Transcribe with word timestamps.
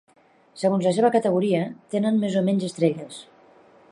Segons 0.61 0.87
la 0.87 0.93
seva 0.99 1.11
categoria, 1.15 1.61
tenen 1.97 2.19
més 2.25 2.39
o 2.43 2.45
menys 2.49 2.67
estrelles. 2.71 3.21